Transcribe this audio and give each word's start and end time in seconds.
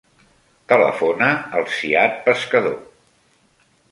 Telefona 0.71 1.27
al 1.59 1.69
Ziad 1.75 2.17
Pescador. 2.29 2.75